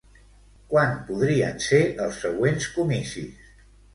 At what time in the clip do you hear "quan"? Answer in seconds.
0.71-0.93